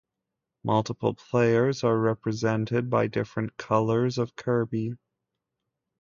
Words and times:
Multiple 0.63 1.13
players 1.13 1.83
are 1.83 1.95
represented 1.95 2.89
by 2.89 3.05
different 3.05 3.55
colors 3.57 4.17
of 4.17 4.35
Kirby. 4.35 4.93